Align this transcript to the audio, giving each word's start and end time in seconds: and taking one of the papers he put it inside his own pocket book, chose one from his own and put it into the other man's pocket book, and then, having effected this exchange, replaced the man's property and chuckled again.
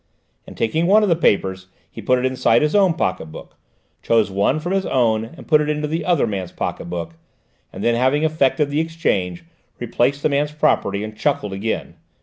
and 0.47 0.57
taking 0.57 0.87
one 0.87 1.03
of 1.03 1.09
the 1.09 1.15
papers 1.15 1.67
he 1.91 2.01
put 2.01 2.17
it 2.17 2.25
inside 2.25 2.63
his 2.63 2.73
own 2.73 2.95
pocket 2.95 3.27
book, 3.27 3.55
chose 4.01 4.31
one 4.31 4.59
from 4.59 4.71
his 4.71 4.87
own 4.87 5.23
and 5.25 5.47
put 5.47 5.61
it 5.61 5.69
into 5.69 5.87
the 5.87 6.03
other 6.03 6.25
man's 6.25 6.51
pocket 6.51 6.85
book, 6.85 7.13
and 7.71 7.83
then, 7.83 7.93
having 7.93 8.23
effected 8.23 8.71
this 8.71 8.79
exchange, 8.83 9.45
replaced 9.79 10.23
the 10.23 10.29
man's 10.29 10.53
property 10.53 11.03
and 11.03 11.15
chuckled 11.15 11.53
again. 11.53 11.97